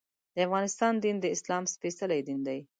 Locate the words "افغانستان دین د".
0.47-1.25